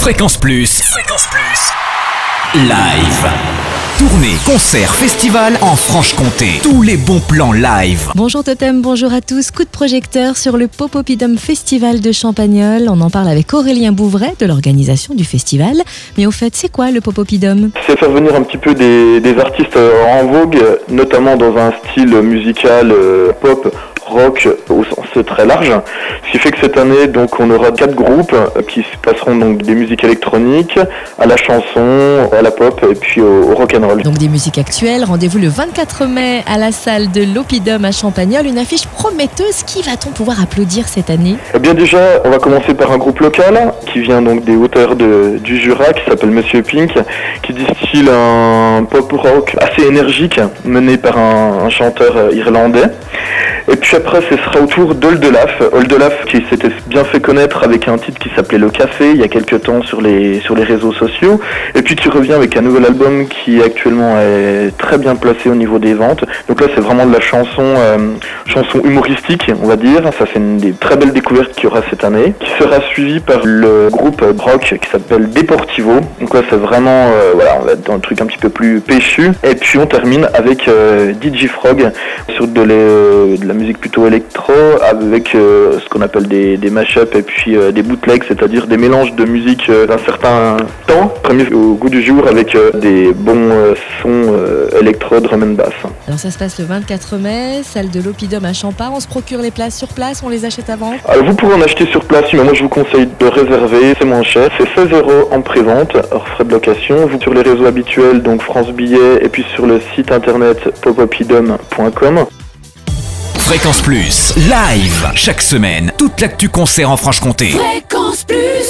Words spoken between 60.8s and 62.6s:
sociaux. Et puis qui revient avec